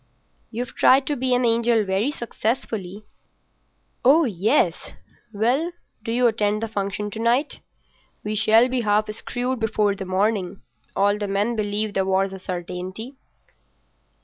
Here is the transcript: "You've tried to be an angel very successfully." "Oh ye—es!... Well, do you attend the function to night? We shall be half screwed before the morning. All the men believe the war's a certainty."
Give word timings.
"You've 0.49 0.73
tried 0.73 1.05
to 1.05 1.15
be 1.15 1.35
an 1.35 1.45
angel 1.45 1.83
very 1.85 2.09
successfully." 2.09 3.05
"Oh 4.03 4.23
ye—es!... 4.25 4.93
Well, 5.31 5.73
do 6.03 6.11
you 6.11 6.25
attend 6.25 6.63
the 6.63 6.67
function 6.67 7.11
to 7.11 7.19
night? 7.19 7.59
We 8.23 8.33
shall 8.33 8.67
be 8.67 8.81
half 8.81 9.11
screwed 9.13 9.59
before 9.59 9.93
the 9.93 10.05
morning. 10.05 10.63
All 10.95 11.19
the 11.19 11.27
men 11.27 11.55
believe 11.55 11.93
the 11.93 12.03
war's 12.03 12.33
a 12.33 12.39
certainty." 12.39 13.13